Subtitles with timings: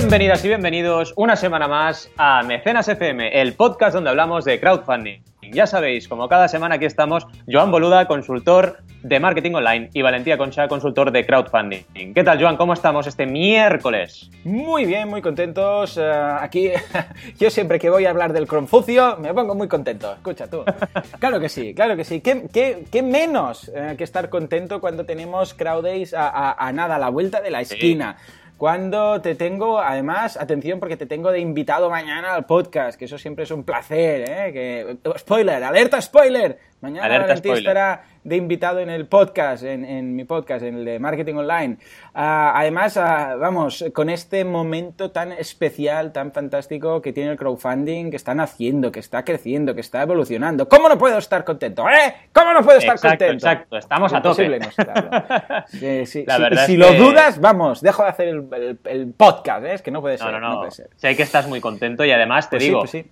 [0.00, 5.20] Bienvenidas y bienvenidos una semana más a Mecenas FM, el podcast donde hablamos de crowdfunding.
[5.52, 10.38] Ya sabéis, como cada semana aquí estamos, Joan Boluda, consultor de marketing online, y Valentía
[10.38, 12.14] Concha, consultor de crowdfunding.
[12.14, 12.56] ¿Qué tal, Joan?
[12.56, 14.30] ¿Cómo estamos este miércoles?
[14.44, 15.98] Muy bien, muy contentos.
[15.98, 16.10] Eh,
[16.40, 16.70] aquí,
[17.38, 20.12] yo siempre que voy a hablar del Confucio me pongo muy contento.
[20.12, 20.64] Escucha tú.
[21.20, 22.20] Claro que sí, claro que sí.
[22.22, 26.72] ¿Qué, qué- qué menos eh, que estar contento cuando tenemos Crowd Days a, a- a
[26.72, 28.16] nada, a la vuelta de la esquina?
[28.60, 33.16] Cuando te tengo, además, atención porque te tengo de invitado mañana al podcast, que eso
[33.16, 34.52] siempre es un placer, ¿eh?
[34.52, 36.58] Que, spoiler, alerta spoiler.
[36.80, 37.58] Mañana Alerta Valentín spoiler.
[37.70, 41.76] estará de invitado en el podcast, en, en mi podcast, en el de Marketing Online.
[42.14, 48.10] Ah, además, ah, vamos, con este momento tan especial, tan fantástico que tiene el crowdfunding,
[48.10, 50.68] que están haciendo, que está creciendo, que está evolucionando.
[50.70, 51.86] ¿Cómo no puedo estar contento?
[51.88, 52.14] ¿Eh?
[52.32, 53.46] ¿Cómo no puedo estar Exacto, contento?
[53.46, 53.76] exacto.
[53.76, 54.48] Estamos a tope.
[54.58, 54.66] No.
[55.68, 56.42] Sí, sí, La sí.
[56.42, 59.74] verdad si es lo que- dudas, vamos, dejo de hacer el, el- el podcast, ¿eh?
[59.74, 60.30] Es que no puede ser.
[60.32, 60.58] No, no, no.
[60.60, 60.88] puede ser.
[60.96, 63.04] Sé que estás muy contento y además te Pues sí, digo, pues sí.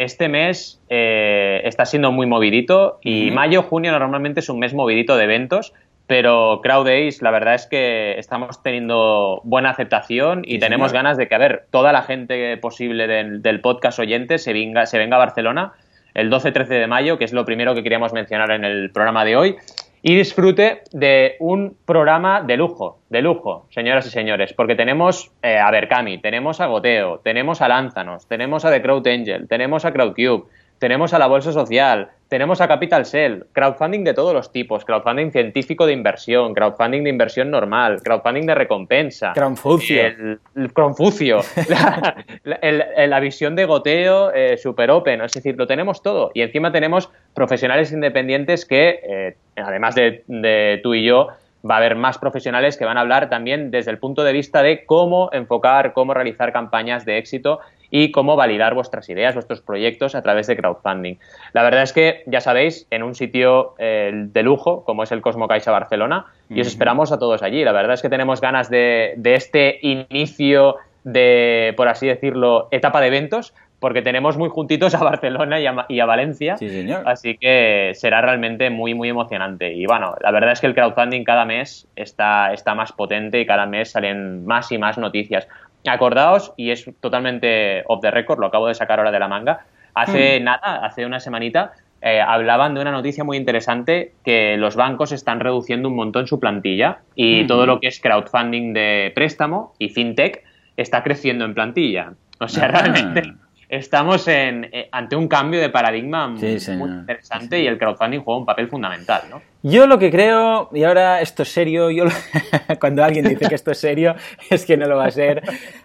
[0.00, 5.16] Este mes eh, está siendo muy movidito y mayo, junio normalmente es un mes movidito
[5.18, 5.74] de eventos,
[6.06, 11.04] pero Crowd Days la verdad es que estamos teniendo buena aceptación y Sí, tenemos señor.
[11.04, 14.86] ganas de que, a ver, toda la gente posible del, del podcast oyente se venga,
[14.86, 15.72] se venga a Barcelona
[16.14, 19.36] el 12-13 de mayo, que es lo primero que queríamos mencionar en el programa de
[19.36, 19.56] hoy,
[20.02, 25.58] y disfrute de un programa de lujo, de lujo, señoras y señores, porque tenemos eh,
[25.58, 29.92] a Berkami, tenemos a Goteo, tenemos a Lánzanos, tenemos a The Crowd Angel, tenemos a
[29.92, 30.44] Crowdcube,
[30.80, 35.30] tenemos a la Bolsa Social, tenemos a Capital Cell, crowdfunding de todos los tipos, crowdfunding
[35.30, 39.32] científico de inversión, crowdfunding de inversión normal, crowdfunding de recompensa.
[39.34, 40.06] Confucio.
[40.06, 41.40] El, el Confucio.
[42.44, 45.20] la, visión de goteo eh, super open.
[45.20, 46.30] Es decir, lo tenemos todo.
[46.32, 51.28] Y encima tenemos profesionales independientes que, eh, además de, de tú y yo,
[51.68, 54.62] va a haber más profesionales que van a hablar también desde el punto de vista
[54.62, 57.60] de cómo enfocar, cómo realizar campañas de éxito
[57.90, 61.16] y cómo validar vuestras ideas, vuestros proyectos a través de crowdfunding.
[61.52, 65.20] La verdad es que, ya sabéis, en un sitio eh, de lujo como es el
[65.20, 67.64] Cosmo Caixa Barcelona, y os esperamos a todos allí.
[67.64, 73.00] La verdad es que tenemos ganas de, de este inicio de, por así decirlo, etapa
[73.00, 76.56] de eventos, porque tenemos muy juntitos a Barcelona y a, Ma- y a Valencia.
[76.58, 77.02] Sí, señor.
[77.06, 79.72] Así que será realmente muy, muy emocionante.
[79.72, 83.46] Y bueno, la verdad es que el crowdfunding cada mes está, está más potente y
[83.46, 85.48] cada mes salen más y más noticias.
[85.86, 89.60] Acordaos, y es totalmente off the record, lo acabo de sacar ahora de la manga,
[89.94, 95.10] hace nada, hace una semanita, eh, hablaban de una noticia muy interesante que los bancos
[95.12, 97.46] están reduciendo un montón su plantilla y Ujú.
[97.48, 100.42] todo lo que es crowdfunding de préstamo y fintech
[100.76, 102.12] está creciendo en plantilla.
[102.38, 102.68] O sea, Ah.
[102.68, 103.32] realmente
[103.70, 108.40] estamos en, eh, ante un cambio de paradigma Sí, muy interesante y el crowdfunding juega
[108.40, 109.40] un papel fundamental, ¿no?
[109.62, 112.10] Yo lo que creo, y ahora esto es serio, yo lo-
[112.80, 114.14] cuando alguien dice que esto es serio,
[114.50, 115.42] es que no lo va a ser.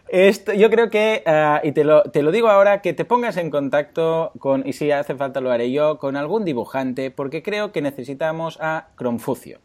[0.07, 3.37] Esto, yo creo que, ah, y te lo, te lo digo ahora, que te pongas
[3.37, 7.71] en contacto con, y si hace falta lo haré yo, con algún dibujante, porque creo
[7.71, 9.59] que necesitamos a Cronfucio.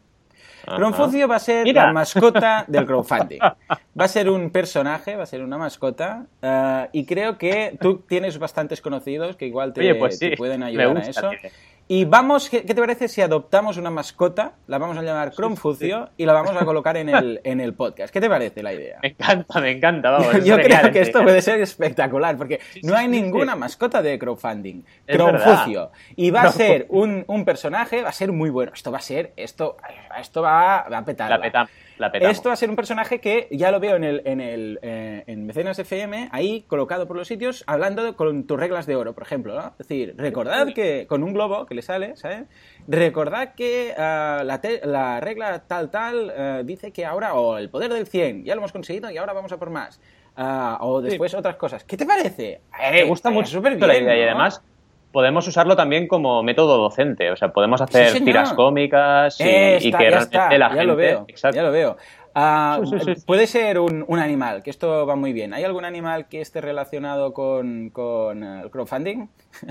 [0.65, 1.87] Cronfucio va a ser Mira.
[1.87, 3.39] la mascota del crowdfunding.
[3.39, 8.03] Va a ser un personaje, va a ser una mascota, ah, y creo que tú
[8.07, 11.29] tienes bastantes conocidos que igual te, Oye, pues sí, te pueden me ayudar a eso.
[11.29, 11.49] tío.
[11.93, 14.53] Y vamos, ¿qué, qué te parece si adoptamos una mascota?
[14.67, 18.13] La vamos a llamar Cronfucio y la vamos a colocar en el, en el podcast.
[18.13, 18.99] ¿Qué te parece la idea?
[19.03, 20.41] Me encanta, me encanta, vamos.
[20.45, 24.83] Yo creo que esto puede ser espectacular, porque Sí, no hay ninguna mascota de crowdfunding.
[25.05, 25.91] Es Cronfucio.
[26.15, 28.71] Y va a ser un, un personaje, va a ser muy bueno.
[28.73, 29.75] Esto va a ser, esto,
[30.17, 31.29] esto va, va a petar.
[31.29, 32.07] La petamos, la.
[32.09, 35.23] Esto va a ser un personaje que ya lo veo en el, en el eh,
[35.27, 39.13] en Mecenas FM, ahí colocado por los sitios, hablando de- con tus reglas de oro,
[39.13, 39.55] por ejemplo.
[39.55, 39.67] ¿no?
[39.79, 42.43] Es decir, recordad que con un globo que le sale, ¿sabes?
[42.87, 47.69] Recordad que ah, la, te- la regla tal tal eh, dice que ahora, o el
[47.69, 50.01] poder del 100, ya lo hemos conseguido y ahora vamos a por más.
[50.35, 51.83] Ah, o después otras cosas.
[51.83, 52.61] ¿Qué te parece?
[52.91, 54.63] Me gusta Eh, mucho súper la bien, idea y además
[55.11, 57.31] podemos usarlo también como método docente.
[57.31, 60.85] O sea, podemos hacer tiras cómicas y, Eh, y que realmente está, la ya gente.
[60.85, 61.55] lo veo, Exacto.
[61.55, 61.97] ya lo veo.
[62.33, 63.21] Ah, Sí, sí.
[63.25, 65.53] Puede ser un, un animal, que esto va muy bien.
[65.53, 69.27] ¿Hay algún animal que esté relacionado con, con el crowdfunding?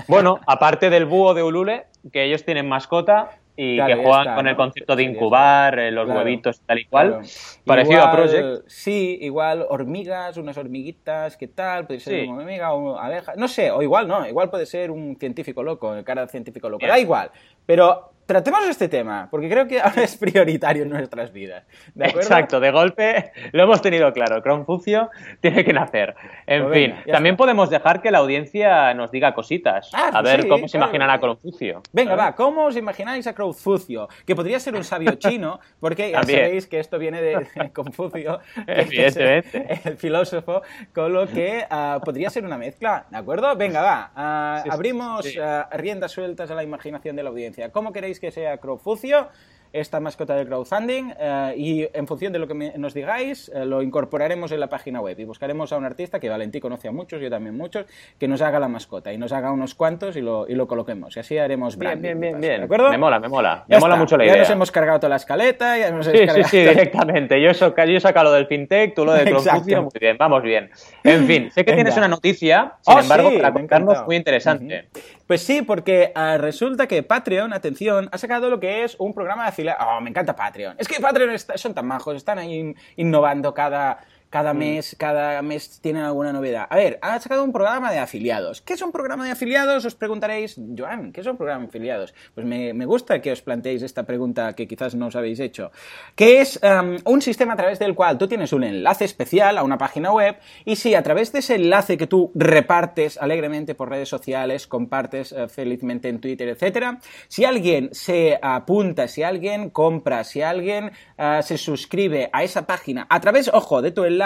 [0.07, 4.47] Bueno, aparte del búho de Ulule, que ellos tienen mascota y que juegan está, con
[4.47, 7.09] el concepto de incubar, eh, los Claro, huevitos tal y cual.
[7.09, 7.25] Claro.
[7.65, 8.63] Parecido a Project.
[8.67, 11.85] Sí, igual hormigas, unas hormiguitas, ¿qué tal?
[11.87, 12.27] Puede ser Sí.
[12.27, 13.33] una hormiga o abeja.
[13.35, 16.85] No sé, o igual no, igual puede ser un científico loco, cara de científico loco.
[16.85, 17.31] Da igual.
[17.65, 21.65] Pero tratemos este tema, porque creo que ahora es prioritario en nuestras vidas.
[21.93, 22.21] ¿de acuerdo?
[22.29, 24.41] Exacto, de golpe lo hemos tenido claro.
[24.41, 25.09] Confucio
[25.41, 26.15] tiene que nacer.
[26.47, 27.37] En Pues fin, venga, también está.
[27.43, 29.89] podemos dejar que la audiencia nos diga cositas.
[29.93, 30.85] Ah, a ver sí, cómo se claro.
[30.85, 31.81] imaginan a Confucio.
[31.91, 32.25] Venga, ¿sabes?
[32.25, 34.07] va, ¿cómo os imagináis a Confucio?
[34.25, 38.39] Que podría ser un sabio chino, porque ya sabéis que esto viene de de Confucio,
[38.67, 39.81] Evidentemente.
[39.83, 40.61] el filósofo,
[40.93, 43.55] con lo que ah, podría ser una mezcla, ¿de acuerdo?
[43.57, 45.37] Venga, va, ah, Sí, abrimos sí.
[45.41, 47.71] ah, riendas sueltas a la imaginación de la audiencia.
[47.71, 49.27] ¿Cómo queréis que sea Confucio?
[49.73, 53.63] Esta mascota del crowdfunding eh, y en función de lo que me- nos digáis eh,
[53.65, 56.91] lo incorporaremos en la página web y buscaremos a un artista que Valentí conoce a
[56.91, 57.85] muchos, yo también muchos,
[58.19, 61.15] que nos haga la mascota y nos haga unos cuantos y lo, y lo coloquemos
[61.15, 62.59] y así haremos Bien, branding bien, bien, cosas, bien.
[62.59, 62.89] ¿De acuerdo?
[62.91, 63.65] Me mola, me mola.
[63.69, 64.03] Ya me mola está.
[64.03, 64.41] mucho la Ya idea.
[64.41, 67.41] nos hemos cargado toda la escaleta, ya hemos Sí, sí, sí, directamente.
[67.41, 69.31] Yo, saca- yo he sacado lo del fintech, tú lo de.
[69.31, 70.69] Confucio, muy bien, vamos bien.
[71.03, 71.83] En fin, sé que Venga.
[71.83, 74.89] tienes una noticia, sin Oh, embargo, sí, para contarnos muy interesante.
[75.27, 79.45] Pues sí, porque ah, resulta que Patreon, atención, ha sacado lo que es un programa
[79.45, 80.75] de Oh, me encanta Patreon.
[80.77, 83.99] Es que Patreon está- son tan majos, están ahí in- innovando cada,
[84.31, 86.65] cada mes, cada mes tienen alguna novedad.
[86.69, 88.61] A ver, ha sacado un programa de afiliados.
[88.61, 89.83] ¿Qué es un programa de afiliados?
[89.83, 92.13] Os preguntaréis, Joan, ¿qué es un programa de afiliados?
[92.33, 95.71] Pues me, me gusta que os planteéis esta pregunta que quizás no os habéis hecho.
[96.15, 99.63] Que es em, un sistema a través del cual tú tienes un enlace especial a
[99.63, 103.89] una página web y si a través de ese enlace que tú repartes alegremente por
[103.89, 110.23] redes sociales, compartes eh, felizmente en Twitter, etcétera, si alguien se apunta, si alguien compra,
[110.23, 114.20] si alguien eh, se suscribe a esa página a través, ojo, de tu enlace,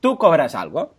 [0.00, 0.97] tú cobras algo.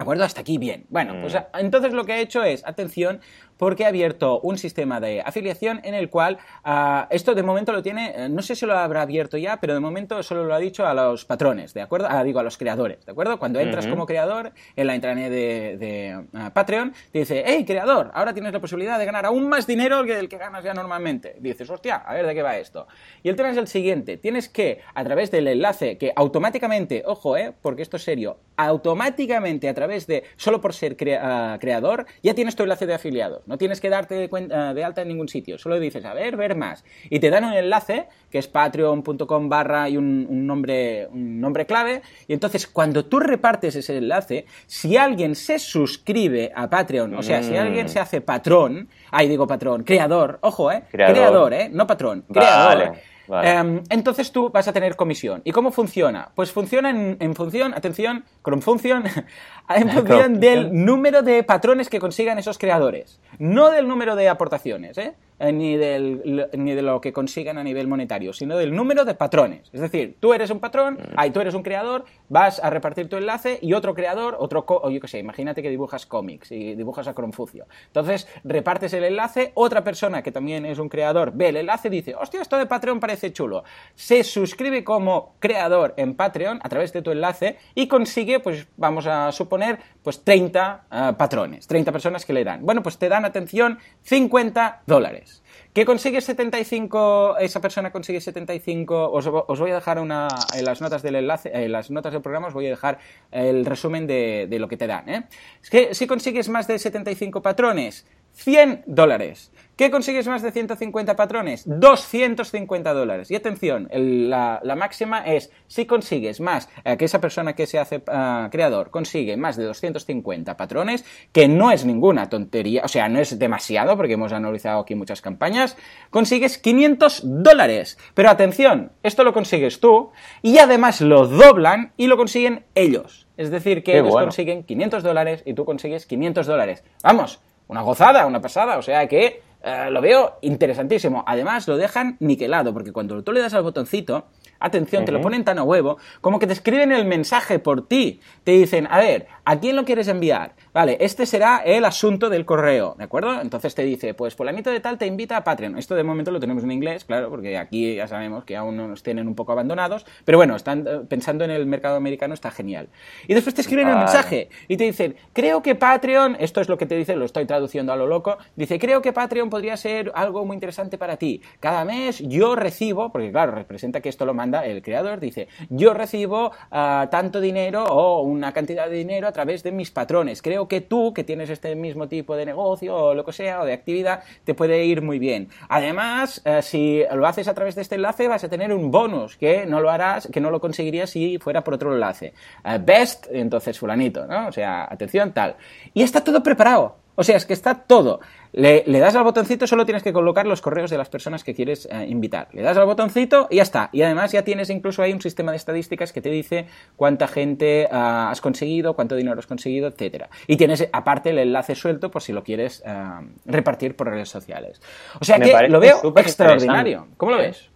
[0.00, 0.24] ¿De acuerdo?
[0.24, 0.86] Hasta aquí bien.
[0.88, 3.20] Bueno, pues a- entonces lo que he hecho es, atención,
[3.58, 7.82] porque he abierto un sistema de afiliación en el cual ah, esto de momento lo
[7.82, 10.58] tiene, eh, no sé si lo habrá abierto ya, pero de momento solo lo ha
[10.58, 12.06] dicho a los patrones, ¿de acuerdo?
[12.10, 13.38] Ah, digo, a los creadores, ¿de acuerdo?
[13.38, 18.10] Cuando entras como creador en la intranet de, de, ah, Patreon, te dice, hey, creador,
[18.14, 21.36] ahora tienes la posibilidad de ganar aún más dinero que el que ganas ya normalmente.
[21.40, 22.86] Dices, hostia, a ver de qué va esto.
[23.22, 27.36] Y el tema es el siguiente, tienes que, a través del enlace que automáticamente, ojo,
[27.36, 31.20] eh, porque esto es serio, automáticamente a través de, solo por ser crea-
[31.54, 33.42] ah, creador, ya tienes tu enlace de afiliados.
[33.46, 35.58] No tienes que darte de, cuen- ah, de alta en ningún sitio.
[35.58, 36.84] Solo dices, a ver, ver más.
[37.10, 41.66] Y te dan un enlace que es patreon.com barra y un, un nombre, un nombre
[41.66, 42.02] clave.
[42.28, 47.42] Y entonces, cuando tú repartes ese enlace, si alguien se suscribe a Patreon, o sea,
[47.42, 47.56] si Mm.
[47.58, 51.14] alguien se hace patrón, ahí digo patrón, creador, ojo, eh, Creador.
[51.16, 52.78] creador, eh, no patrón, creador.
[52.86, 53.00] vale.
[53.42, 55.42] Em, entonces tú vas a tener comisión.
[55.44, 56.30] ¿Y cómo funciona?
[56.34, 59.04] Pues funciona en, en función, atención, con función,
[59.68, 63.20] en función del número de patrones que consigan esos creadores.
[63.38, 65.14] No del número de aportaciones, ¿eh?
[65.42, 69.14] Eh, Ni, del, ni de lo que consigan a nivel monetario, sino del número de
[69.14, 69.70] patrones.
[69.72, 73.16] Es decir, tú eres un patrón, ahí tú eres un creador, vas a repartir tu
[73.16, 76.74] enlace y otro creador, otro, co- o yo qué sé, imagínate que dibujas cómics y
[76.74, 77.64] dibujas a Confucio.
[77.86, 81.90] Entonces, repartes el enlace, otra persona que también es un creador ve el enlace y
[81.90, 83.64] dice, hostia, esto de Patreon parece chulo.
[83.94, 89.06] Se suscribe como creador en Patreon a través de tu enlace y consigue, pues vamos
[89.06, 92.60] a suponer, pues 30 ah, patrones, 30 personas que le dan.
[92.66, 95.29] Bueno, pues te dan, atención, 50 dólares.
[95.72, 97.38] ¿Qué consigue 75?
[97.38, 99.12] Esa persona consigue 75.
[99.12, 102.22] Os, os voy a dejar una, en las notas del enlace, en las notas del
[102.22, 102.98] programa os voy a dejar
[103.30, 105.08] el resumen de, de lo que te dan.
[105.08, 105.28] ¿eh?
[105.62, 109.52] Es que si consigues más de 75 patrones, 100 dólares.
[109.76, 111.62] ¿Qué consigues más de 150 patrones?
[111.66, 113.30] 250 dólares.
[113.30, 117.66] Y atención, el- la, la máxima es si consigues más, eh, que esa persona que
[117.66, 122.88] se hace ah, creador consigue más de 250 patrones, que no es ninguna tontería, o
[122.88, 125.78] sea, no es demasiado, porque hemos analizado aquí muchas campañas,
[126.10, 127.96] consigues 500 dólares.
[128.12, 130.10] Pero atención, esto lo consigues tú
[130.42, 133.26] y además lo doblan y lo consiguen ellos.
[133.38, 134.26] Es decir, que Qué ellos bueno.
[134.26, 136.84] consiguen 500 dólares y tú consigues 500 dólares.
[137.02, 137.40] Vamos,
[137.70, 141.22] una gozada, una pasada, o sea que eh, lo veo interesantísimo.
[141.24, 144.26] Además, lo dejan niquelado, porque cuando tú le das al botoncito,
[144.60, 148.20] atención, te lo ponen tan a huevo, como que te escriben el mensaje por ti.
[148.44, 150.54] Te dicen, a ver, ¿a quién lo quieres enviar?
[150.72, 153.40] Vale, este será el asunto del correo, ¿de acuerdo?
[153.40, 155.78] Entonces te dice, pues fulanito de tal te invita a Patreon.
[155.78, 159.02] Esto de momento lo tenemos en inglés, claro, porque aquí ya sabemos que aún nos
[159.02, 162.88] tienen un poco abandonados, pero bueno, están eh, pensando en el mercado americano, está genial.
[163.26, 164.06] Y después te escriben el Vale.
[164.06, 167.46] mensaje y te dicen, creo que Patreon, esto es lo que te dice, lo estoy
[167.46, 171.42] traduciendo a lo loco, dice, creo que Patreon podría ser algo muy interesante para ti.
[171.58, 175.94] Cada mes yo recibo, porque claro, representa que esto lo manda el creador, dice, yo
[175.94, 180.42] recibo ah, tanto dinero o una cantidad de dinero a través de mis patrones.
[180.42, 183.64] Creo que tú, que tienes este mismo tipo de negocio o lo que sea, o
[183.64, 185.48] de actividad, te puede ir muy bien.
[185.68, 189.36] Además, eh, si lo haces a través de este enlace, vas a tener un bonus
[189.36, 192.34] que no lo harás, que no lo conseguirías si fuera por otro enlace.
[192.64, 194.48] Eh, best, entonces fulanito, ¿no?
[194.48, 195.56] O sea, atención, tal.
[195.94, 196.99] Y está todo preparado.
[197.20, 198.20] O sea, es que está todo.
[198.54, 201.86] Le, das al botoncito, solo tienes que colocar los correos de las personas que quieres
[201.92, 202.48] eh, invitar.
[202.54, 203.90] Le das al botoncito y ya está.
[203.92, 206.64] Y además ya tienes incluso ahí un sistema de estadísticas que te dice
[206.96, 210.30] cuánta gente ah, has conseguido, cuánto dinero has conseguido, etcétera.
[210.46, 214.80] Y tienes aparte el enlace suelto por si lo quieres ah, repartir por redes sociales.
[215.20, 217.06] O sea que lo veo extraordinario.
[217.18, 217.68] ¿Cómo lo ves?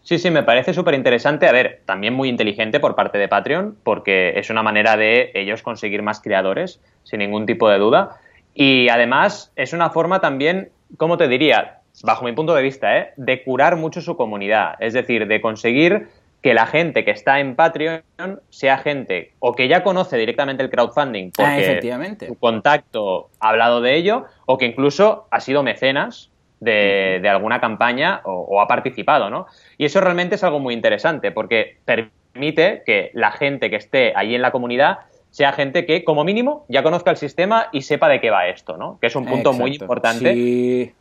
[0.00, 1.46] Sí, sí, me parece súper interesante.
[1.46, 5.60] A ver, también muy inteligente por parte de Patreon, porque es una manera de ellos
[5.60, 8.16] conseguir más creadores, sin ningún tipo de duda.
[8.60, 11.78] Y además es una forma también, ¿cómo te diría?
[12.02, 13.12] Bajo mi punto de vista, ¿eh?
[13.16, 14.74] de curar mucho su comunidad.
[14.80, 16.08] Es decir, de conseguir
[16.42, 18.02] que la gente que está en Patreon
[18.50, 23.80] sea gente o que ya conoce directamente el crowdfunding ah, porque su contacto ha hablado
[23.80, 29.30] de ello o que incluso ha sido mecenas de, alguna campaña o, o, ha participado,
[29.30, 29.46] ¿no?
[29.76, 34.34] Y eso realmente es algo muy interesante porque permite que la gente que esté ahí
[34.34, 34.98] en la comunidad
[35.30, 38.76] sea gente que, como mínimo, ya conozca el sistema y sepa de qué va esto,
[38.76, 38.98] ¿no?
[39.00, 40.94] Que es un punto muy importante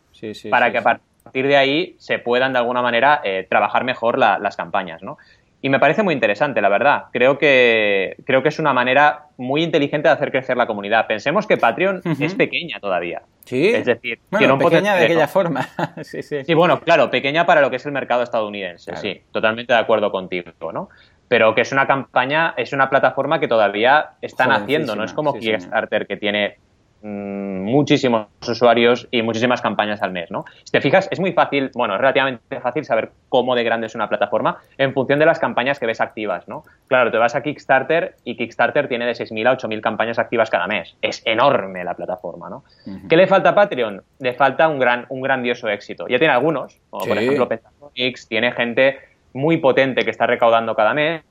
[0.50, 4.56] para que a partir de ahí se puedan, de alguna manera, eh, trabajar mejor las
[4.56, 5.18] campañas, ¿no?
[5.60, 7.06] Y me parece muy interesante, la verdad.
[7.12, 11.08] Creo que, creo que es una manera muy inteligente de hacer crecer la comunidad.
[11.08, 13.24] Pensemos que Patreon es pequeña todavía.
[13.44, 13.70] Sí.
[13.70, 15.68] Es decir, bueno, pequeña de aquella forma.
[16.04, 16.44] sí, sí.
[16.44, 18.96] Sí, bueno, claro, pequeña para lo que es el mercado estadounidense.
[18.98, 20.90] Sí, totalmente de acuerdo contigo, ¿no?
[21.28, 25.34] Pero que es una campaña, es una plataforma que todavía están haciendo, no es como
[25.34, 26.58] Kickstarter que tiene
[27.02, 30.46] mm, muchísimos usuarios y muchísimas campañas al mes, ¿no?
[30.64, 33.96] Si te fijas, es muy fácil, bueno, es relativamente fácil saber cómo de grande es
[33.96, 36.64] una plataforma en función de las campañas que ves activas, ¿no?
[36.88, 40.68] Claro, te vas a Kickstarter y Kickstarter tiene de 6.000 a 8.000 campañas activas cada
[40.68, 40.96] mes.
[41.02, 42.64] Es enorme la plataforma, ¿no?
[43.10, 44.02] ¿Qué le falta a Patreon?
[44.20, 46.08] Le falta un gran un grandioso éxito.
[46.08, 50.94] Ya tiene algunos, como por ejemplo Petatonix, tiene gente muy potente que está recaudando cada
[50.94, 51.24] mes,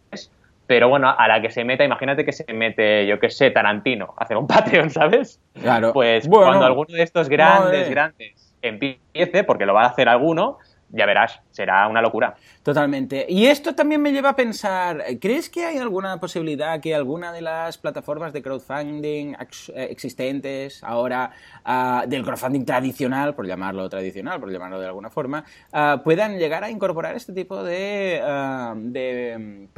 [0.66, 4.14] pero bueno, a la que se meta, imagínate que se mete, yo qué sé, Tarantino,
[4.16, 5.40] a hacer un Patreon, ¿sabes?
[5.60, 5.92] Claro.
[5.92, 10.58] Pues cuando alguno de estos grandes, grandes empiece, porque lo va a hacer alguno,
[10.90, 12.34] ya verás, será una locura.
[12.62, 13.26] Totalmente.
[13.28, 17.42] Y esto también me lleva a pensar, ¿crees que hay alguna posibilidad que alguna de
[17.42, 21.30] las plataformas de crowdfunding eh, existentes ahora
[21.64, 26.64] ah, del crowdfunding tradicional, por llamarlo tradicional, por llamarlo de alguna forma, ah, puedan llegar
[26.64, 29.68] a incorporar este tipo de, ah, de,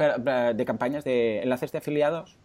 [0.55, 2.37] de campañas de enlaces de afiliados?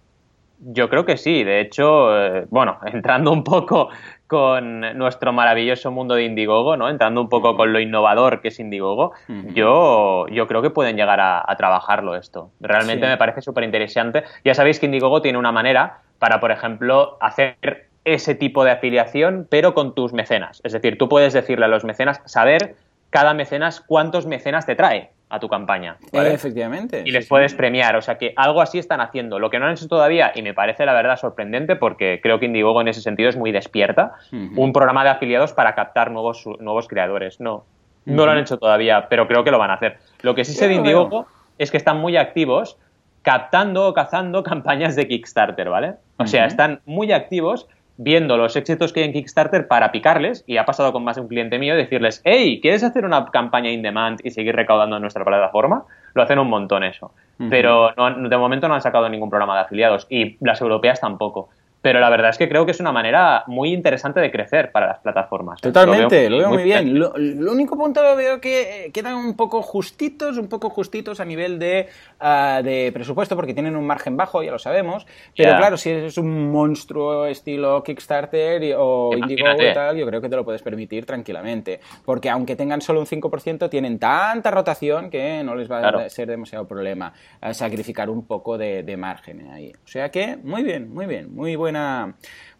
[0.67, 1.45] Yo creo que sí.
[1.45, 3.89] De hecho, eh, bueno, entrando un poco
[4.27, 6.89] con nuestro maravilloso mundo de Indiegogo, ¿no?
[6.89, 9.13] Entrando un poco con lo innovador que es Indiegogo,
[9.53, 12.51] yo, yo creo que pueden llegar a, trabajarlo esto.
[12.61, 14.25] Realmente me parece súper interesante.
[14.45, 19.47] Ya sabéis que Indiegogo tiene una manera para, por ejemplo, hacer ese tipo de afiliación,
[19.49, 20.61] pero con tus mecenas.
[20.65, 22.77] Es decir, tú puedes decirle a los mecenas, saber
[23.11, 25.97] cada mecenas cuántos mecenas te trae a tu campaña.
[26.13, 27.03] efectivamente.
[27.05, 27.97] Y les puedes premiar.
[27.97, 29.39] O sea que algo así están haciendo.
[29.39, 32.47] Lo que no han hecho todavía, y me parece la verdad sorprendente, porque creo que
[32.47, 36.89] Indiegogo en ese sentido es muy despierta, un programa de afiliados para captar nuevos, nuevos
[36.89, 37.41] creadores.
[37.41, 37.65] No,
[38.05, 39.99] no lo han hecho todavía, pero creo que lo van a hacer.
[40.23, 41.27] Lo que sí sé de Indiegogo
[41.59, 42.79] es que están muy activos
[43.23, 45.95] captando o cazando campañas de Kickstarter, ¿vale?
[46.19, 50.57] O sea, están muy activos viendo los éxitos que hay en Kickstarter para picarles, y
[50.57, 53.83] ha pasado con más de un cliente mío, decirles, hey, ¿quieres hacer una campaña in
[53.83, 55.85] demand y seguir recaudando en nuestra plataforma?
[56.15, 57.13] Lo hacen un montón eso.
[57.51, 61.49] Pero de momento no han sacado ningún programa de afiliados y las europeas tampoco
[61.85, 64.87] pero la verdad es que creo que es una manera muy interesante de crecer para
[64.87, 65.61] las plataformas.
[65.61, 66.99] Totalmente, lo veo, muy, bien.
[66.99, 67.13] Lo,
[67.53, 71.59] único punto lo veo que eh, quedan un poco justitos, un poco justitos a nivel
[71.59, 71.89] de,
[72.21, 75.07] ah, de presupuesto, porque tienen un margen bajo, ya lo sabemos.
[75.37, 80.31] Pero claro, si es un monstruo estilo Kickstarter o Indiegogo y tal, yo creo que
[80.31, 81.81] te lo puedes permitir tranquilamente.
[82.03, 86.29] Porque aunque tengan solo un 5%, tienen tanta rotación que no les va a ser
[86.29, 87.13] demasiado problema
[87.43, 89.71] eh, sacrificar un poco de, de margen ahí.
[89.85, 92.15] O sea que, muy bien, muy bien, muy bueno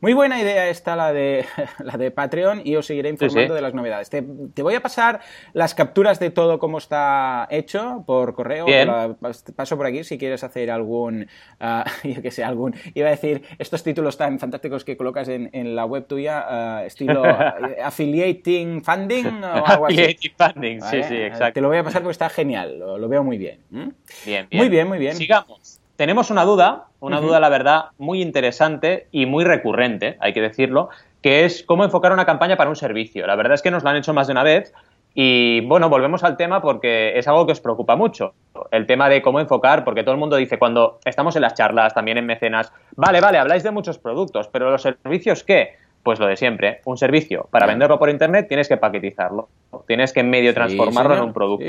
[0.05, 1.47] muy buena idea esta la de,
[1.79, 4.11] la de Patreon y os seguiré informando de las novedades.
[4.11, 5.21] Te, voy a pasar
[5.55, 8.67] las capturas de todo como está hecho por correo.
[9.57, 11.27] paso por aquí si quieres hacer algún,
[11.59, 15.75] uh, yo que sé, algún, iba a decir, estos títulos tan fantásticos que colocas en,
[15.75, 17.23] la web tuya, ah, estilo
[17.83, 19.95] affiliating funding o algo así.
[19.95, 21.55] Affiliating funding, sí, sí, exacto.
[21.55, 23.61] Te lo voy a pasar porque está genial, lo, veo muy bien.
[23.71, 23.95] Bien,
[24.27, 24.47] bien.
[24.53, 25.17] Muy bien, muy bien.
[25.17, 30.43] Sigamos tenemos una duda, una duda, la verdad, muy interesante y muy recurrente, hay que
[30.43, 30.91] decirlo,
[31.23, 33.27] que es cómo enfocar una campaña para un servicio.
[33.27, 34.75] La verdad es que nos lo han hecho más de una vez
[35.15, 38.35] y, bueno, volvemos al tema porque es algo que os preocupa mucho.
[38.71, 41.95] El tema de cómo enfocar, porque todo el mundo dice, cuando estamos en las charlas,
[41.95, 45.79] también en mecenas, vale, vale, habláis de muchos productos, pero los servicios, ¿qué?
[46.05, 47.49] Pues lo de siempre, un servicio.
[47.51, 49.49] Para venderlo por internet tienes que paquetizarlo,
[49.87, 51.65] tienes que medio transformarlo en un producto.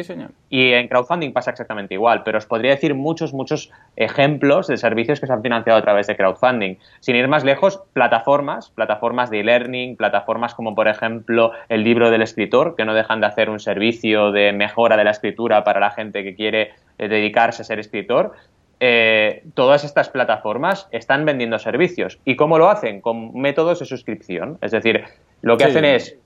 [0.50, 5.22] y en crowdfunding pasa exactamente igual, pero os podría decir muchos, muchos ejemplos de servicios
[5.22, 6.76] que se han financiado a través de crowdfunding.
[7.00, 12.22] Sin ir más lejos, plataformas, plataformas de e-learning, plataformas como por ejemplo el libro del
[12.22, 15.92] escritor, que no dejan de hacer un servicio de mejora de la escritura para la
[15.92, 18.34] gente que quiere eh, dedicarse a ser escritor
[18.80, 22.20] eh, todas estas plataformas están vendiendo servicios.
[22.26, 23.02] ¿Y cómo lo hacen?
[23.02, 24.58] Con métodos de suscripción.
[24.62, 25.06] Es decir,
[25.42, 26.18] lo que hacen es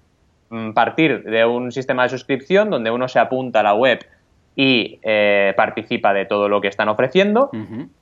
[0.50, 4.06] mm, partir de un sistema de suscripción donde uno se apunta a la web
[4.56, 7.50] y eh, participa de todo lo que están ofreciendo.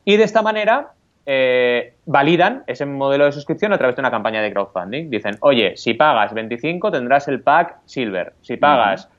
[0.06, 0.94] Y de esta manera
[1.30, 5.10] eh, validan ese modelo de suscripción a través de una campaña de crowdfunding.
[5.10, 9.10] Dicen, oye, si pagas 25 tendrás el pack Silver, si pagas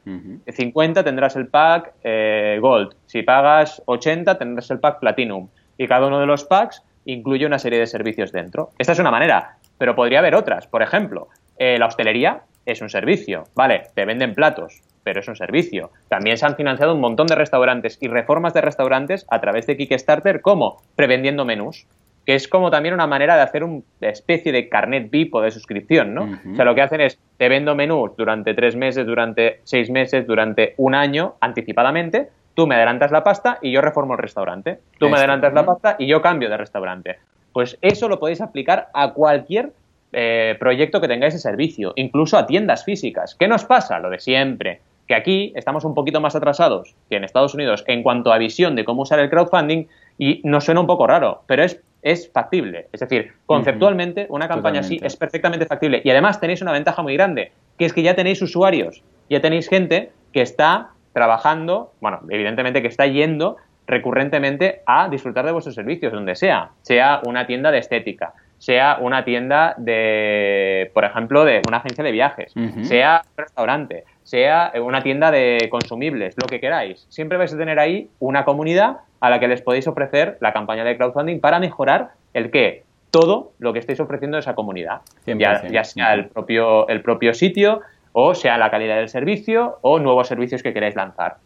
[0.47, 5.49] 50 tendrás el pack eh, Gold, si pagas 80 tendrás el pack Platinum.
[5.77, 8.71] Y cada uno de los packs incluye una serie de servicios dentro.
[8.79, 10.67] Esta es una manera, pero podría haber otras.
[10.67, 13.83] Por ejemplo, eh, la hostelería es un servicio, ¿vale?
[13.95, 15.91] Te venden platos, pero es un servicio.
[16.09, 19.75] También se han financiado un montón de restaurantes y reformas de restaurantes a través de
[19.79, 21.87] Kickstarter como prevendiendo menús
[22.27, 25.51] que es como también una manera de hacer una especie de carnet VIP o de
[25.51, 26.25] suscripción, ¿no?
[26.53, 30.27] O sea, lo que hacen es, te vendo menús durante tres meses, durante seis meses,
[30.27, 34.79] durante un año, anticipadamente, tú me adelantas la pasta y yo reformo el restaurante.
[34.99, 37.17] Tú me adelantas la pasta y yo cambio de restaurante.
[37.55, 39.73] Pues eso lo podéis aplicar a cualquier
[40.13, 43.35] eh, proyecto que tengáis de servicio, incluso a tiendas físicas.
[43.35, 43.99] ¿Qué nos pasa?
[43.99, 48.03] Lo de siempre que aquí estamos un poquito más atrasados que en Estados Unidos en
[48.03, 49.87] cuanto a visión de cómo usar el crowdfunding
[50.19, 52.87] y nos suena un poco raro, pero es es factible.
[52.93, 56.01] Es decir, conceptualmente, una campaña así es perfectamente factible.
[56.05, 59.69] Y además tenéis una ventaja muy grande, que es que ya tenéis usuarios, ya tenéis
[59.69, 66.13] gente que está trabajando, bueno, evidentemente que está yendo recurrentemente a disfrutar de vuestros servicios,
[66.13, 71.79] donde sea, sea una tienda de estética, sea una tienda de, por ejemplo, de una
[71.79, 77.07] agencia de viajes, sea un restaurante, sea una tienda de consumibles, lo que queráis.
[77.09, 80.85] Siempre vais a tener ahí una comunidad a la que les podéis ofrecer la campaña
[80.85, 85.01] de crowdfunding para mejorar el qué, todo lo que estéis ofreciendo a esa comunidad.
[85.25, 87.81] Ya, sea el propio, el propio sitio,
[88.13, 91.39] o sea la calidad del servicio, o nuevos servicios que queráis lanzar.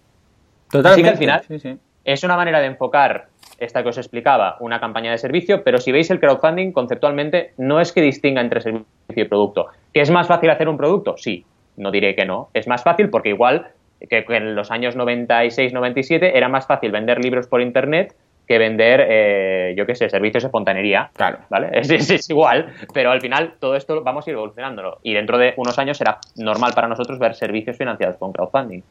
[0.68, 1.08] Totalmente.
[1.08, 3.28] Así que al final es una manera de enfocar
[3.58, 7.80] esta que os explicaba, una campaña de servicio, pero si veis el crowdfunding, conceptualmente no
[7.80, 9.68] es que distinga entre servicio y producto.
[9.94, 11.14] ¿Que es más fácil hacer un producto?
[11.16, 12.50] Sí, no diré que no.
[12.54, 13.68] Es más fácil porque igual
[14.08, 18.14] que en los años 96-97 era más fácil vender libros por Internet
[18.46, 21.10] que vender, eh, yo qué sé, servicios de fontanería.
[21.14, 21.38] Claro.
[21.48, 21.70] ¿Vale?
[21.82, 24.98] Es, igual, pero al final todo esto vamos a ir evolucionándolo.
[25.02, 28.82] Y dentro de unos años será normal para nosotros ver servicios financiados con crowdfunding.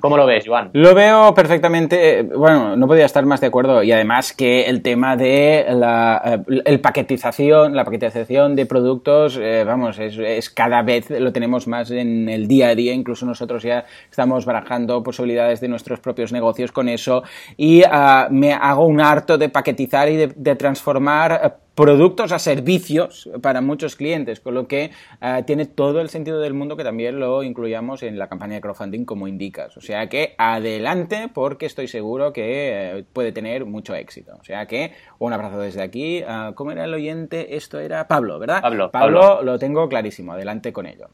[0.00, 0.70] ¿Cómo lo ves, Joan?
[0.72, 2.22] Lo veo perfectamente.
[2.22, 3.82] Bueno, no podía estar más de acuerdo.
[3.82, 9.64] Y además que el tema de la eh, el paquetización, la paquetización de productos, eh,
[9.64, 12.94] vamos, es, cada vez lo tenemos más en el día a día.
[12.94, 17.22] Incluso nosotros ya estamos barajando posibilidades de nuestros propios negocios con eso.
[17.56, 21.50] Y ah, me hago un harto de paquetizar y de, transformar eh,
[21.80, 24.90] productos a servicios para muchos clientes, con lo que
[25.20, 28.60] eh, tiene todo el sentido del mundo que también lo incluyamos en la campaña de
[28.60, 29.76] crowdfunding como indicas.
[29.76, 34.36] O sea que adelante porque estoy seguro que eh, puede tener mucho éxito.
[34.40, 36.22] O sea que un abrazo desde aquí.
[36.54, 37.56] ¿Cómo era el oyente?
[37.56, 38.60] Esto era Pablo, ¿verdad?
[38.62, 40.32] Pablo, Pablo lo tengo clarísimo.
[40.32, 41.08] Adelante con ello.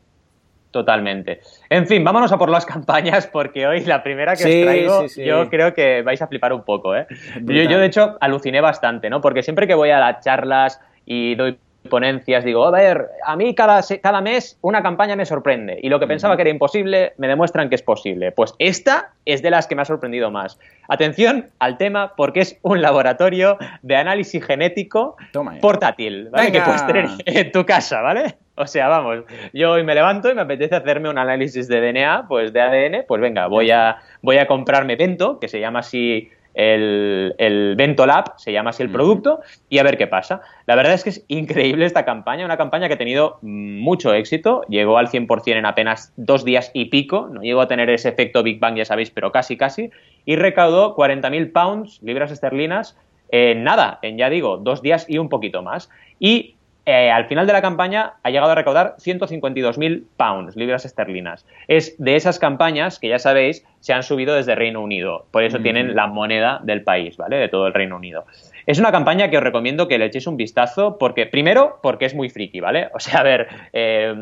[0.76, 1.40] Totalmente.
[1.70, 5.48] En fin, vámonos a por las campañas porque hoy la primera que os traigo yo
[5.48, 6.94] creo que vais a flipar un poco.
[6.94, 7.06] ¿eh?
[7.40, 9.22] Yo, de hecho aluciné bastante, ¿no?
[9.22, 11.58] Porque siempre que voy a las charlas y doy
[11.88, 15.98] ponencias, digo, a ver, a mí cada, cada mes una campaña me sorprende y lo
[15.98, 18.32] que pensaba que era imposible me demuestran que es posible.
[18.32, 20.58] Pues esta es de las que me ha sorprendido más.
[20.88, 25.16] Atención al tema porque es un laboratorio de análisis genético
[25.62, 26.52] portátil, ¿vale?
[26.52, 28.36] Que puedes tener en tu casa, ¿vale?
[28.66, 32.26] O sea, vamos, yo hoy me levanto y me apetece hacerme un análisis de DNA,
[32.26, 36.30] pues de ADN, pues venga, voy a, voy a comprarme Bento, que se llama así
[36.54, 40.40] el, el Bento Lab, se llama así el producto, y a ver qué pasa.
[40.64, 44.62] La verdad es que es increíble esta campaña, una campaña que ha tenido mucho éxito,
[44.70, 48.42] llegó al 100% en apenas dos días y pico, no llegó a tener ese efecto
[48.42, 49.90] Big Bang, ya sabéis, pero casi, casi,
[50.24, 52.96] y recaudó 40.000 pounds, libras esterlinas,
[53.28, 55.90] en nada, en ya digo, dos días y un poquito más.
[56.18, 56.55] Y
[56.86, 61.44] eh, al final de la campaña ha llegado a recaudar 152.000 pounds, libras esterlinas.
[61.66, 65.58] Es de esas campañas que ya sabéis se han subido desde Reino Unido, por eso
[65.58, 67.38] tienen la moneda del país, ¿vale?
[67.38, 68.24] De todo el Reino Unido.
[68.66, 72.14] Es una campaña que os recomiendo que le echéis un vistazo, porque, primero, porque es
[72.14, 72.88] muy friki, ¿vale?
[72.94, 74.14] O sea, a ver, eh,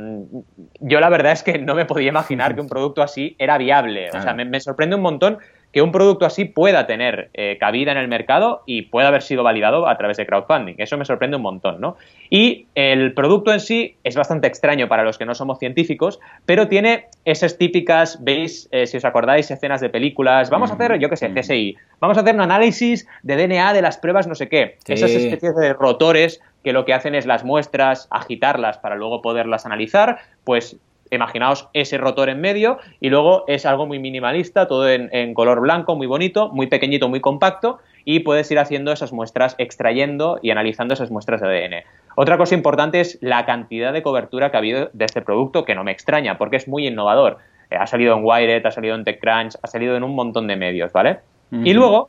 [0.81, 4.09] yo la verdad es que no me podía imaginar que un producto así era viable.
[4.09, 5.39] O sea, me sorprende un montón
[5.75, 9.43] que un producto así pueda tener eh, cabida en el mercado y pueda haber sido
[9.43, 10.77] validado a través de crowdfunding.
[10.79, 11.97] Eso me sorprende un montón, ¿no?
[12.31, 16.69] Y el producto en sí es bastante extraño para los que no somos científicos, pero
[16.69, 20.49] tiene esas típicas, veis, eh, si os acordáis, escenas de películas.
[20.49, 21.77] Vamos a hacer, yo qué sé, CSI.
[21.99, 24.77] Vamos a hacer un análisis de DNA de las pruebas, no sé qué.
[24.87, 29.67] Esas especies de rotores que lo que hacen es las muestras, agitarlas para luego poderlas
[29.67, 30.77] analizar, pues
[31.15, 35.97] imaginaos ese rotor en medio y luego es algo muy minimalista, todo en, color blanco,
[35.97, 40.95] muy bonito, muy pequeñito, muy compacto y puedes ir haciendo esas muestras, extrayendo y analizando
[40.95, 41.85] esas muestras de ADN.
[42.17, 45.75] Otra cosa importante es la cantidad de cobertura que ha habido de este producto, que
[45.75, 47.39] no me extraña, porque es muy innovador.
[47.71, 50.57] Eh, ha salido en Wired, ha salido en TechCrunch, ha salido en un montón de
[50.57, 51.21] medios, ¿vale?
[51.51, 52.09] Y luego,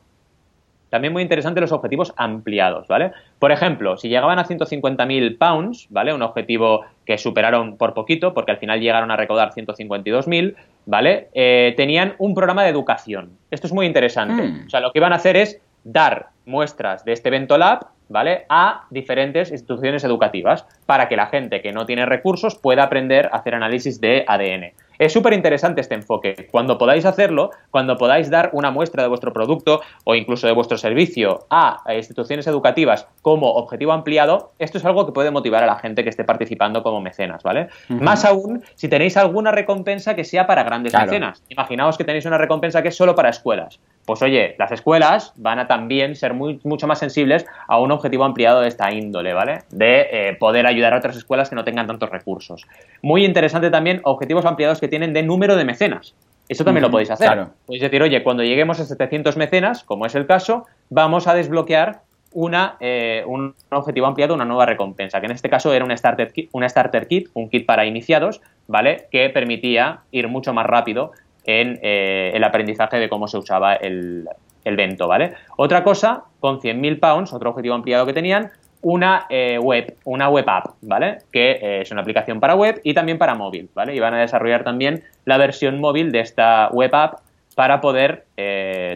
[0.90, 3.12] también muy interesante los objetivos ampliados, ¿vale?
[3.38, 6.14] Por ejemplo, si llegaban a 150.000 pounds, ¿vale?
[6.14, 10.54] Un objetivo que superaron por poquito, porque al final llegaron a recaudar 152.000,
[10.86, 11.28] ¿vale?
[11.34, 13.32] Eh, tenían un programa de educación.
[13.50, 14.42] Esto es muy interesante.
[14.42, 14.66] Hmm.
[14.66, 18.46] O sea, lo que iban a hacer es dar muestras de este evento lab, ¿vale?
[18.48, 23.38] A diferentes instituciones educativas para que la gente que no tiene recursos pueda aprender a
[23.38, 24.72] hacer análisis de ADN.
[24.98, 26.48] Es súper interesante este enfoque.
[26.50, 30.78] Cuando podáis hacerlo, cuando podáis dar una muestra de vuestro producto o incluso de vuestro
[30.78, 35.76] servicio a instituciones educativas como objetivo ampliado, esto es algo que puede motivar a la
[35.76, 37.68] gente que esté participando como mecenas, ¿vale?
[37.88, 41.42] Más aún si tenéis alguna recompensa que sea para grandes mecenas.
[41.48, 43.80] Imaginaos que tenéis una recompensa que es solo para escuelas.
[44.06, 48.24] Pues oye, las escuelas van a también ser muy, mucho más sensibles a un objetivo
[48.24, 49.62] ampliado de esta índole, ¿vale?
[49.70, 52.66] De eh, poder ayudar a otras escuelas que no tengan tantos recursos.
[53.02, 56.14] Muy interesante también objetivos ampliados que tienen de número de mecenas.
[56.48, 57.48] Eso también lo podéis hacer.
[57.66, 62.02] Podéis decir, oye, cuando lleguemos a 700 mecenas, como es el caso, vamos a desbloquear
[62.32, 66.32] una, eh, un objetivo ampliado, una nueva recompensa, que en este caso era un starter,
[66.32, 69.08] kit, un starter kit, un kit para iniciados, ¿vale?
[69.10, 71.12] Que permitía ir mucho más rápido
[71.44, 74.28] en eh, el aprendizaje de cómo se usaba el,
[74.66, 75.32] el Vento, ¿vale?
[75.56, 78.50] Otra cosa, con 100.000 pounds, otro objetivo ampliado que tenían,
[78.82, 81.18] una eh, web, una web app, ¿vale?
[81.32, 83.94] Que eh, es una aplicación para web y también para móvil, ¿vale?
[83.94, 87.20] Y van a desarrollar también la versión móvil de esta web app
[87.54, 88.26] para poder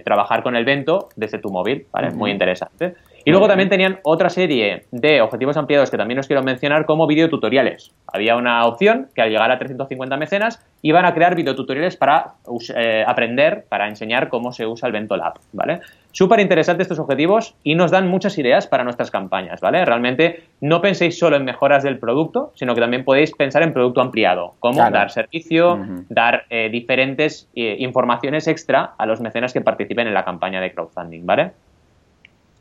[0.04, 2.10] trabajar con el Vento desde tu móvil, ¿vale?
[2.10, 2.94] Muy interesante.
[3.24, 7.06] Y luego también tenían otra serie de objetivos ampliados que también os quiero mencionar como
[7.06, 7.92] videotutoriales.
[8.06, 12.34] Había una opción que al llegar a 350 mecenas iban a crear videotutoriales para
[12.74, 15.80] eh, aprender, para enseñar cómo se usa el Bento Lab, ¿vale?
[16.12, 19.84] Súper interesantes estos objetivos y nos dan muchas ideas para nuestras campañas, ¿vale?
[19.84, 24.00] Realmente no penséis solo en mejoras del producto, sino que también podéis pensar en producto
[24.00, 25.78] ampliado, como dar servicio,
[26.08, 30.72] dar eh, diferentes eh, informaciones extra a los mecenas que participen en la campaña de
[30.72, 31.52] crowdfunding, ¿vale?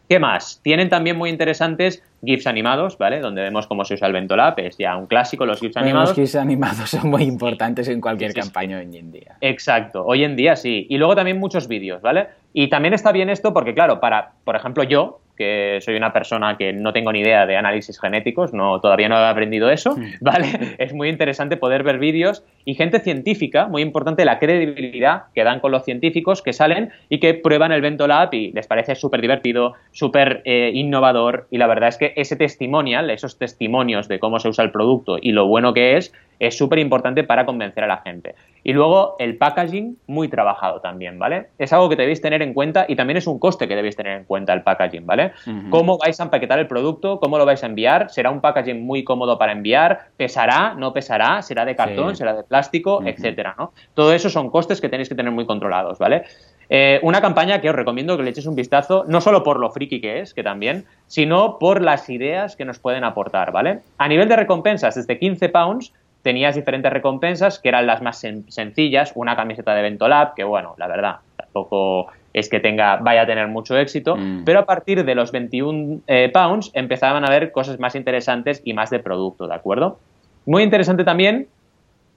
[0.09, 0.59] ¿Qué más?
[0.63, 3.19] Tienen también muy interesantes GIFs animados, ¿vale?
[3.19, 6.09] Donde vemos cómo se usa el Ventolab, es ya un clásico, los GIFs animados.
[6.09, 9.37] Los GIFs animados son muy importantes en cualquier campaña hoy en día.
[9.39, 10.87] Exacto, hoy en día sí.
[10.89, 12.27] Y luego también muchos vídeos, ¿vale?
[12.53, 16.57] Y también está bien esto porque, claro, para, por ejemplo, yo, que soy una persona
[16.57, 20.05] que no tengo ni idea de análisis genéticos, no, todavía no he aprendido eso, hmm.
[20.21, 20.75] ¿vale?
[20.77, 25.61] Es muy interesante poder ver vídeos y gente científica, muy importante la credibilidad que dan
[25.61, 29.75] con los científicos que salen y que prueban el Ventolab y les parece súper divertido,
[29.91, 34.49] súper eh, innovador y la verdad es que ese testimonial, esos testimonios de cómo se
[34.49, 37.97] usa el producto y lo bueno que es, es súper importante para convencer a la
[37.97, 38.35] gente.
[38.63, 41.47] Y luego el packaging muy trabajado también, ¿vale?
[41.57, 44.17] Es algo que debéis tener en cuenta y también es un coste que debéis tener
[44.17, 45.31] en cuenta el packaging, ¿vale?
[45.69, 47.19] ¿Cómo vais a empaquetar el producto?
[47.19, 48.09] ¿Cómo lo vais a enviar?
[48.09, 50.07] ¿Será un packaging muy cómodo para enviar?
[50.17, 50.73] ¿Pesará?
[50.75, 51.41] ¿No pesará?
[51.41, 52.15] ¿Será de cartón?
[52.15, 53.01] ¿Será de plástico?
[53.05, 53.73] Etcétera, ¿no?
[53.93, 56.23] Todo eso son costes que tenéis que tener muy controlados, ¿vale?
[56.69, 59.71] Eh, una campaña que os recomiendo que le echéis un vistazo, no solo por lo
[59.71, 63.79] friki que es, que también, sino por las ideas que nos pueden aportar, ¿vale?
[63.97, 69.11] A nivel de recompensas, desde 15 pounds tenías diferentes recompensas que eran las más sencillas,
[69.15, 73.47] una camiseta de Ventolab, que bueno, la verdad, tampoco es que tenga, vaya a tener
[73.47, 74.43] mucho éxito, mm.
[74.45, 78.73] pero a partir de los 21 eh, pounds empezaban a haber cosas más interesantes y
[78.73, 79.99] más de producto, ¿de acuerdo?
[80.45, 81.47] Muy interesante también,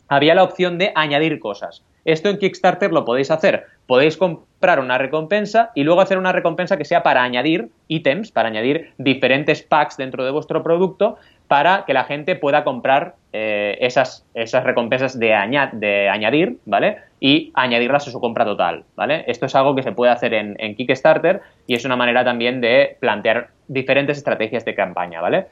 [0.08, 1.82] había la opción de añadir cosas.
[2.04, 3.66] Esto en Kickstarter lo podéis hacer.
[3.86, 8.48] Podéis comprar una recompensa y luego hacer una recompensa que sea para añadir ítems, para
[8.48, 11.16] añadir diferentes packs dentro de vuestro producto
[11.48, 14.26] para que la gente pueda comprar eh, esas,
[14.64, 16.98] recompensas de, añadir, ¿vale?
[17.20, 19.24] Y añadirlas a su compra total, ¿vale?
[19.26, 22.60] Esto es algo que se puede hacer en, en Kickstarter y es una manera también
[22.60, 25.46] de plantear diferentes estrategias de campaña, ¿vale?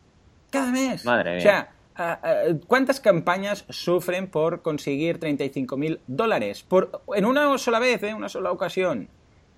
[0.52, 1.04] Cada mes.
[1.06, 1.40] Madre mía.
[1.40, 1.72] O sea,
[2.68, 6.64] ¿Cuántas campañas sufren por conseguir 35.000 dólares?
[6.64, 8.14] Por, en una sola vez, ¿eh?
[8.14, 9.10] una sola ocasión.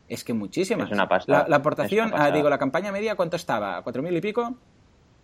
[0.07, 0.87] Es que muchísimas.
[0.87, 1.31] Es una pasta.
[1.31, 3.83] La, la aportación, ah, digo, la campaña media, ¿cuánto estaba?
[3.83, 4.55] ¿4.000 y pico?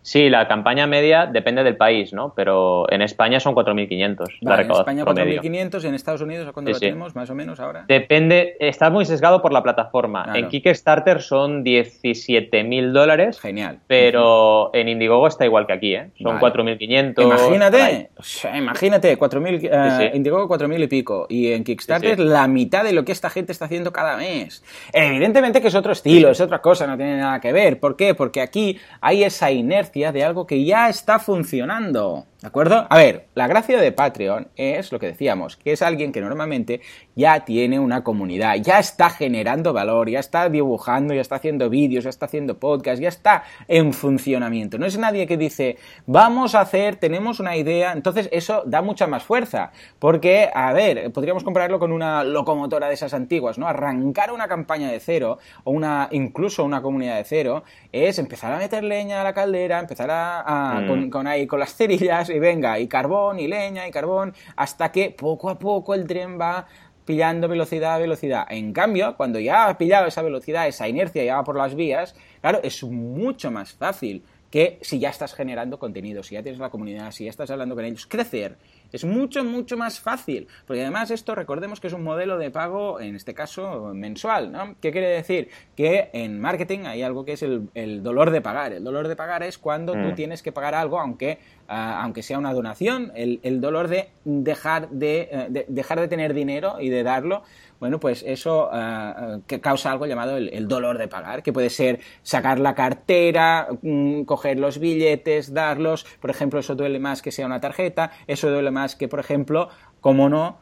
[0.02, 2.32] Sí, la campaña media depende del país, ¿no?
[2.34, 6.68] Pero en España son 4.500 vale, En España 4.500 y en Estados Unidos ¿a cuánto
[6.68, 6.86] sí, lo sí.
[6.86, 7.84] tenemos más o menos ahora?
[7.88, 10.24] Depende, está muy sesgado por la plataforma.
[10.24, 10.38] Claro.
[10.38, 13.40] En Kickstarter son 17.000 dólares.
[13.40, 13.80] Genial.
[13.86, 16.10] Pero en Indiegogo está igual que aquí, ¿eh?
[16.22, 16.54] Son vale.
[16.54, 17.22] 4.500.
[17.22, 20.16] Imagínate, o sea, imagínate, 4.000, sí, uh, sí.
[20.16, 21.26] Indiegogo 4.000 y pico.
[21.28, 24.64] Y en Kickstarter la mitad de lo que esta gente está haciendo cada mes.
[24.92, 27.80] Evidentemente que es otro estilo, es otra cosa, no tiene nada que ver.
[27.80, 28.14] ¿Por qué?
[28.14, 32.26] Porque aquí hay esa inercia de algo que ya está funcionando.
[32.40, 32.86] ¿De acuerdo?
[32.88, 36.80] A ver, la gracia de Patreon es lo que decíamos, que es alguien que normalmente
[37.16, 42.04] ya tiene una comunidad, ya está generando valor, ya está dibujando, ya está haciendo vídeos,
[42.04, 44.78] ya está haciendo podcasts, ya está en funcionamiento.
[44.78, 49.08] No es nadie que dice, vamos a hacer, tenemos una idea, entonces eso da mucha
[49.08, 53.66] más fuerza, porque, a ver, podríamos compararlo con una locomotora de esas antiguas, ¿no?
[53.66, 58.58] Arrancar una campaña de cero, o una, incluso una comunidad de cero, es empezar a
[58.58, 61.10] meter leña a la caldera, empezar a, mm.
[61.10, 65.10] con, ahí, con las cerillas, y venga, y carbón, y leña, y carbón, hasta que
[65.10, 66.66] poco a poco el tren va
[67.04, 68.46] pillando velocidad, velocidad.
[68.50, 72.14] En cambio, cuando ya ha pillado esa velocidad, esa inercia ya va por las vías,
[72.40, 76.70] claro, es mucho más fácil que si ya estás generando contenido, si ya tienes la
[76.70, 78.56] comunidad, si ya estás hablando con ellos, crecer
[78.92, 80.48] es mucho, mucho más fácil.
[80.66, 84.76] Porque además esto, recordemos que es un modelo de pago, en este caso, mensual, ¿no?
[84.80, 85.48] ¿Qué quiere decir?
[85.76, 88.72] Que en marketing hay algo que es el, dolor de pagar.
[88.72, 90.14] El dolor de pagar es cuando tú mm.
[90.14, 95.28] tienes que pagar algo, aunque, ah, aunque sea una donación, el, dolor de dejar de,
[95.30, 97.42] eh, de, dejar de tener dinero y de darlo
[97.80, 102.00] bueno, pues eso uh, que causa algo llamado el, dolor de pagar, que puede ser
[102.22, 107.46] sacar la cartera, mm, coger los billetes, darlos, por ejemplo, eso duele más que sea
[107.46, 109.68] una tarjeta, eso duele más que, por ejemplo,
[110.00, 110.58] como no,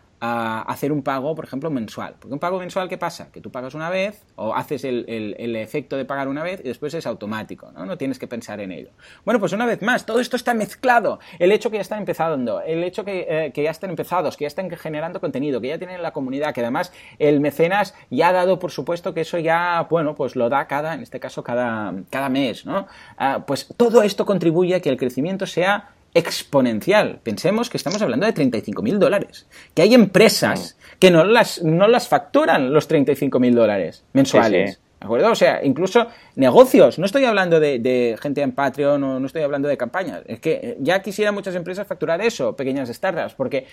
[0.63, 2.17] hacer un pago, por ejemplo, mensual.
[2.19, 3.31] Porque un pago mensual, ¿qué pasa?
[3.33, 6.95] Que tú pagas una vez o haces el, efecto de pagar una vez y después
[6.95, 7.87] es automático, ¿no?
[7.87, 8.91] No tienes que pensar en ello.
[9.25, 11.19] Bueno, pues una vez más, todo esto está mezclado.
[11.39, 14.45] El hecho que ya están empezando, el hecho que, eh, que ya están empezados, que
[14.45, 18.33] ya están generando contenido, que ya tienen la comunidad, que además el mecenas ya ha
[18.33, 21.95] dado, por supuesto, que eso ya, bueno, pues lo da cada, en este caso, cada,
[22.11, 22.87] cada mes, ¿no?
[23.17, 27.21] Ah, pues todo esto contribuye a que el crecimiento sea exponencial.
[27.23, 29.47] Pensemos que estamos hablando de 35 mil dólares.
[29.75, 34.81] Que hay empresas que no las, no las facturan los 35 mil dólares mensuales.
[34.99, 35.31] ¿De acuerdo?
[35.31, 36.99] O sea, incluso negocios.
[36.99, 40.23] No estoy hablando de, gente en Patreon o no estoy hablando de campañas.
[40.27, 43.67] Es que ya quisieran muchas empresas facturar eso, pequeñas startups, porque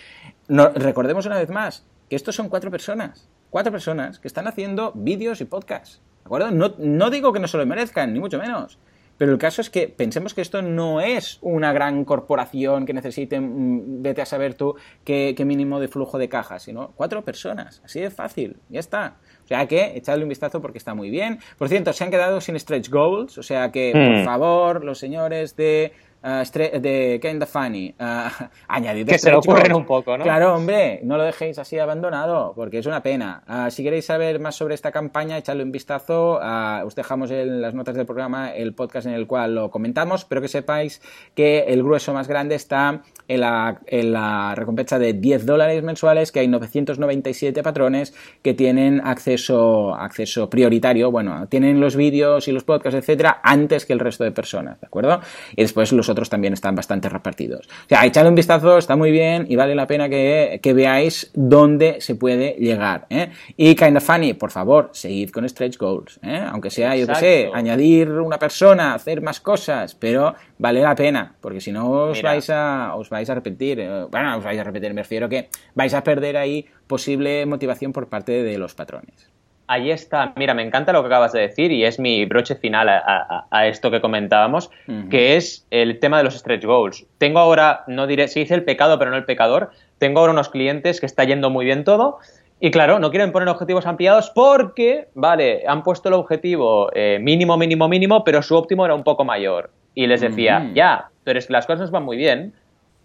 [0.50, 3.30] no, recordemos una vez más que estos son cuatro personas.
[3.50, 6.02] Cuatro personas que están haciendo vídeos y podcasts.
[6.24, 6.52] ¿De acuerdo?
[6.52, 8.78] No, no digo que no se lo merezcan, ni mucho menos.
[9.24, 13.40] Pero el caso es que pensemos que esto no es una gran corporación que necesite,
[13.40, 17.82] mm, vete a saber tú, qué, mínimo de flujo de caja, sino cuatro personas.
[17.86, 19.16] Así de fácil, ya está.
[19.46, 21.40] O sea que echadle un vistazo porque está muy bien.
[21.58, 24.26] Por cierto, se han quedado sin stretch goals, o sea que, por hmm.
[24.26, 29.86] favor, los señores de uh, de Kinda Funny, uh, añadid Que se lo ocurren un
[29.86, 30.24] poco, ¿no?
[30.24, 33.44] Claro, hombre, no lo dejéis así abandonado, porque es una pena.
[33.48, 36.40] Uh, si queréis saber más sobre esta campaña, echadle un vistazo.
[36.86, 40.42] Os dejamos en las notas del programa el podcast en el cual lo comentamos, pero
[40.42, 41.02] que sepáis
[41.36, 46.32] que el grueso más grande está en la, en la recompensa de 10 dólares mensuales,
[46.32, 52.64] que hay 997 patrones que tienen acceso, acceso prioritario, bueno, tienen los vídeos y los
[52.64, 55.22] podcasts, etcétera, antes que el resto de personas, ¿de acuerdo?
[55.56, 57.68] Y después los otros también están bastante repartidos.
[57.68, 62.02] O sea, echadle un vistazo, está muy bien y vale la pena que, veáis dónde
[62.02, 63.06] se puede llegar.
[63.10, 63.32] ¿eh?
[63.58, 66.20] Y Kinda Funny, por favor, seguid con Stretch Goals.
[66.24, 66.42] ¿eh?
[66.50, 71.36] Aunque sea, yo qué sé, añadir una persona, hacer más cosas, pero vale la pena,
[71.42, 73.80] porque si no os vais a os vais a arrepentir.
[73.80, 77.92] Eh, bueno, os vais a arrepentir, me refiero que vais a perder ahí posible motivación
[77.92, 79.33] por parte de los patrones.
[79.74, 80.34] Ahí está.
[80.36, 83.90] Mira, me encanta lo que acabas de decir y es mi broche final a, esto
[83.90, 84.70] que comentábamos,
[85.10, 87.08] que es el tema de los stretch goals.
[87.18, 89.72] Tengo ahora, no diré, se dice el pecado, pero no el pecador.
[89.98, 92.20] Tengo ahora unos clientes que está yendo muy bien todo.
[92.60, 97.58] Y claro, no quieren poner objetivos ampliados porque, vale, han puesto el objetivo eh, mínimo,
[97.58, 99.72] mínimo, mínimo, pero su óptimo era un poco mayor.
[99.96, 102.54] Y les decía, ya, pero es que las cosas van muy bien,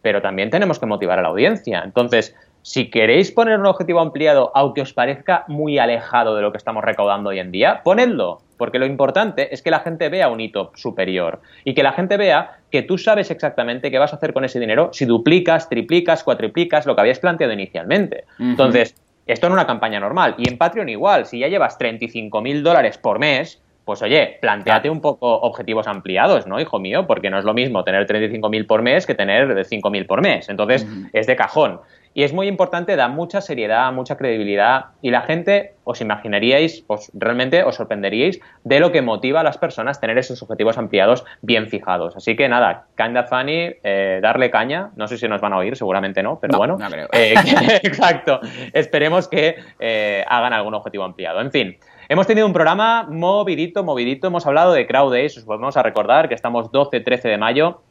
[0.02, 1.80] pero también tenemos que motivar a la audiencia.
[1.82, 2.36] Entonces,
[2.68, 6.84] si queréis poner un objetivo ampliado, aunque os parezca muy alejado de lo que estamos
[6.84, 10.70] recaudando hoy en día, ponedlo, porque lo importante es que la gente vea un hito
[10.74, 14.44] superior y que la gente vea que tú sabes exactamente qué vas a hacer con
[14.44, 18.24] ese dinero si duplicas, triplicas, cuatriplicas lo que habías planteado inicialmente.
[18.38, 18.94] Entonces,
[19.26, 20.34] esto en una campaña normal.
[20.36, 24.90] Y en Patreon igual, si ya llevas 35 mil dólares por mes, pues oye, planteate
[24.90, 27.06] un poco objetivos ampliados, ¿no, hijo mío?
[27.06, 30.50] Porque no es lo mismo tener 35.000 por mes que tener 5.000 por mes.
[30.50, 31.80] Entonces, es de cajón.
[32.14, 37.10] Y es muy importante, da mucha seriedad, mucha credibilidad y la gente os imaginaríais, os
[37.14, 41.68] realmente os sorprenderíais de lo que motiva a las personas tener esos objetivos ampliados bien
[41.68, 42.16] fijados.
[42.16, 44.90] Así que nada, kinda funny, eh, darle caña.
[44.96, 46.76] No sé si nos van a oír, seguramente no, pero bueno.
[47.12, 47.34] Eh,
[47.82, 48.40] exacto.
[48.72, 51.40] Esperemos que eh, hagan algún objetivo ampliado.
[51.40, 51.78] En fin.
[52.10, 54.28] Hemos tenido un programa movidito, movidito.
[54.28, 55.36] Hemos hablado de Crowd Days.
[55.36, 57.82] Os volvemos a recordar que estamos 12-13 de mayo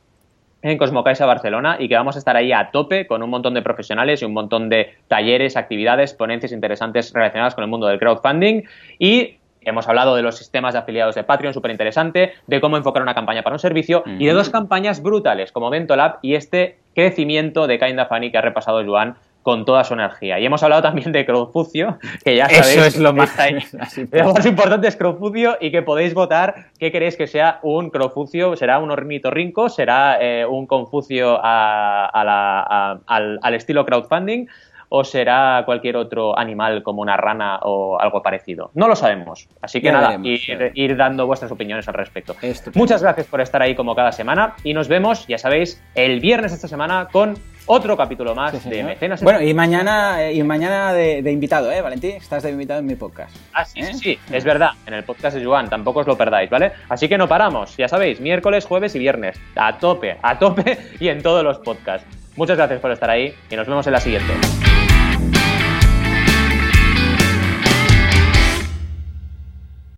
[0.61, 3.61] en Cosmocaixa Barcelona y que vamos a estar ahí a tope con un montón de
[3.61, 8.63] profesionales y un montón de talleres, actividades, ponencias interesantes relacionadas con el mundo del crowdfunding.
[8.99, 9.37] Y
[9.67, 13.13] Hemos hablado de los sistemas de afiliados de Patreon, súper interesante, de cómo enfocar una
[13.13, 17.77] campaña para un servicio y de dos campañas brutales como Ventolab y este crecimiento de
[17.77, 19.17] Kinda Funny que ha repasado Joan
[19.47, 20.41] con toda su energía.
[20.41, 22.67] Y hemos hablado también de Crowdfucio, que ya sabéis.
[22.67, 23.33] Eso es lo más,
[24.11, 28.57] lo más importante es Crowdfucio y que podéis votar qué queréis que sea un Crowdfucio.
[28.57, 29.69] ¿Será un ornitorrinco?
[29.69, 34.47] ¿Será eh, un Confucio al, al estilo crowdfunding?
[34.89, 38.71] o será cualquier otro animal como una rana o algo parecido.
[38.73, 39.49] No lo sabemos.
[39.61, 42.35] Así que nada, ir, dando vuestras opiniones al respecto.
[42.73, 46.51] Muchas gracias por estar ahí como cada semana y nos vemos, ya sabéis, el viernes
[46.51, 47.37] de esta semana con
[47.67, 49.21] otro capítulo más de Mecenas.
[49.21, 52.15] Bueno, y mañana, y mañana de, invitado, ¿eh, Valentín?
[52.15, 53.35] Estás de invitado en mi podcast.
[53.53, 53.93] Ah, sí, sí, ¿Eh?
[53.93, 56.71] sí, es verdad, en el podcast de Juan, tampoco os lo perdáis, ¿vale?
[56.89, 61.09] Así que no paramos, ya sabéis, miércoles, jueves y viernes, a tope, a tope y
[61.09, 62.07] en todos los podcasts.
[62.35, 64.33] Muchas gracias por estar ahí y nos vemos en la siguiente.